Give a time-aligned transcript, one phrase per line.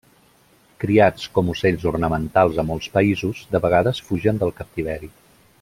[0.83, 5.17] Criats com ocells ornamentals a molts països, de vegades fugen del captiveri.